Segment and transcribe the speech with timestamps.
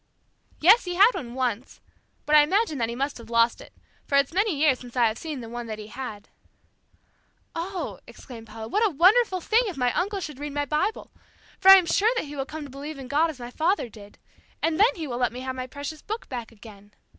[0.61, 1.79] "Yes, he had one once,
[2.25, 3.71] but I imagine that he must have lost it,
[4.03, 6.29] for it's many years since I have seen the one that he had."
[7.55, 11.11] "Oh," exclaimed Paula, "what a wonderful thing if my uncle should read my Bible.
[11.59, 13.89] For I am sure that he will come to believe in God as my father
[13.89, 14.17] did,
[14.63, 16.95] and then he will let me have my precious Book back again.